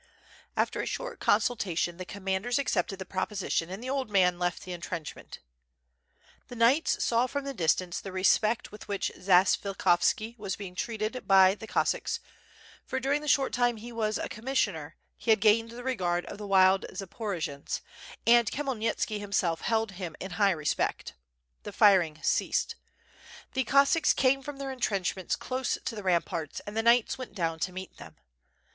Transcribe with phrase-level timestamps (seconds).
[0.57, 4.63] After a short consultation the commanders ac cepted the proposition and the old man left
[4.63, 5.37] the entrench ments.
[6.47, 11.67] The knights saw from the distance the respect with which Zatsvilikhovski was treated by the
[11.67, 12.19] Cossacks;
[12.83, 16.39] for during the short time he was a commissioner, he had gained the regard of
[16.39, 17.81] the wild Zaporojians,
[18.25, 21.13] and Khmyelnitski himself held him in high respect.
[21.61, 22.73] The firing ceased.
[23.53, 27.59] The Cossacks came from their entrenchments close to the ramparts, and the knights went down
[27.59, 28.15] to meet them.